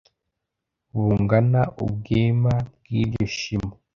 bungana 1.03 1.61
ubwema 1.85 2.53
bw'iryo 2.75 3.25
shimo. 3.37 3.71